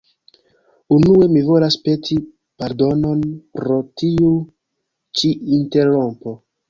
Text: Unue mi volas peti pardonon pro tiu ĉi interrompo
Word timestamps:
Unue 0.95 1.25
mi 1.33 1.43
volas 1.49 1.77
peti 1.87 2.17
pardonon 2.63 3.21
pro 3.59 3.77
tiu 4.03 4.33
ĉi 5.21 5.31
interrompo 5.59 6.35